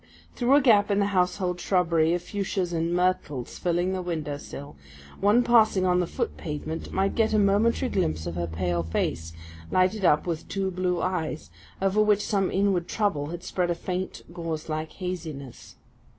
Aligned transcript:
Through 0.35 0.55
a 0.55 0.61
gap 0.61 0.89
in 0.89 0.97
the 0.97 1.05
household 1.13 1.59
shrubbery 1.59 2.15
of 2.15 2.23
fuchsias 2.23 2.73
and 2.73 2.91
myrtles 2.91 3.59
filling 3.59 3.93
the 3.93 4.01
window 4.01 4.37
sill, 4.37 4.75
one 5.19 5.43
passing 5.43 5.85
on 5.85 5.99
the 5.99 6.07
foot 6.07 6.37
pavement 6.37 6.91
might 6.91 7.13
get 7.13 7.33
a 7.35 7.37
momentary 7.37 7.91
glimpse 7.91 8.25
of 8.25 8.33
her 8.33 8.47
pale 8.47 8.81
face, 8.81 9.31
lighted 9.69 10.03
up 10.03 10.25
with 10.25 10.47
two 10.47 10.71
blue 10.71 10.99
eyes, 11.03 11.51
over 11.83 12.01
which 12.01 12.25
some 12.25 12.49
inward 12.49 12.87
trouble 12.87 13.27
had 13.27 13.43
spread 13.43 13.69
a 13.69 13.75
faint, 13.75 14.23
gauze 14.33 14.67
like 14.69 14.93
haziness. 14.93 15.75